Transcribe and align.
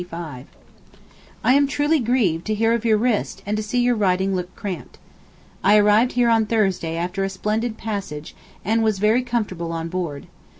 I 0.11 0.43
am 1.43 1.67
truly 1.67 1.99
grieved 1.99 2.45
to 2.47 2.55
hear 2.55 2.73
of 2.73 2.83
your 2.83 2.97
wrist 2.97 3.43
and 3.45 3.55
to 3.55 3.61
see 3.61 3.79
your 3.81 3.93
writing 3.93 4.35
look 4.35 4.55
cramped. 4.55 4.97
I 5.63 5.77
arrived 5.77 6.13
here 6.13 6.27
on 6.27 6.47
Thursday 6.47 6.95
after 6.97 7.23
a 7.23 7.29
splendid 7.29 7.77
passage 7.77 8.35
and 8.65 8.81
was 8.81 8.97
very 8.97 9.21
comfortable 9.21 9.71
on 9.71 9.89
board. 9.89 10.25